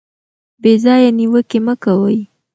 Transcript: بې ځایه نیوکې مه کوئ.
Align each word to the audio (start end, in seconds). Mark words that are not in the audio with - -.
بې 0.61 0.73
ځایه 0.83 1.09
نیوکې 1.17 1.59
مه 1.65 1.73
کوئ. 1.83 2.19